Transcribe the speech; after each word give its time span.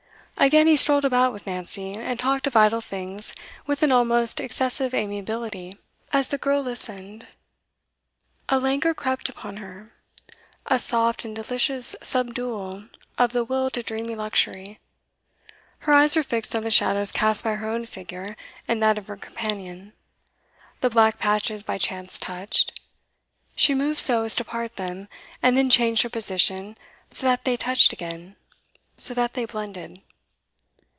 Again 0.37 0.65
he 0.65 0.75
strolled 0.75 1.05
about 1.05 1.33
with 1.33 1.45
Nancy, 1.45 1.93
and 1.93 2.19
talked 2.19 2.47
of 2.47 2.55
idle 2.55 2.81
things 2.81 3.35
with 3.67 3.83
an 3.83 3.91
almost 3.91 4.39
excessive 4.39 4.91
amiability. 4.91 5.77
As 6.11 6.29
the 6.29 6.39
girl 6.39 6.63
listened, 6.63 7.27
a 8.49 8.59
languor 8.59 8.95
crept 8.95 9.29
upon 9.29 9.57
her, 9.57 9.93
a 10.65 10.79
soft 10.79 11.25
and 11.25 11.35
delicious 11.35 11.95
subdual 12.01 12.85
of 13.19 13.33
the 13.33 13.43
will 13.43 13.69
to 13.69 13.83
dreamy 13.83 14.15
luxury. 14.15 14.79
Her 15.79 15.93
eyes 15.93 16.15
were 16.15 16.23
fixed 16.23 16.55
on 16.55 16.63
the 16.63 16.71
shadows 16.71 17.11
cast 17.11 17.43
by 17.43 17.53
her 17.53 17.69
own 17.69 17.85
figure 17.85 18.35
and 18.67 18.81
that 18.81 18.97
of 18.97 19.05
her 19.09 19.17
companion. 19.17 19.93
The 20.79 20.89
black 20.89 21.19
patches 21.19 21.61
by 21.61 21.77
chance 21.77 22.17
touched. 22.17 22.79
She 23.55 23.75
moved 23.75 23.99
so 23.99 24.23
as 24.23 24.35
to 24.37 24.43
part 24.43 24.75
them, 24.77 25.07
and 25.43 25.55
then 25.55 25.69
changed 25.69 26.01
her 26.01 26.09
position 26.09 26.77
so 27.11 27.27
that 27.27 27.43
they 27.45 27.55
touched 27.57 27.93
again 27.93 28.37
so 28.97 29.13
that 29.13 29.35
they 29.35 29.45
blended. 29.45 30.01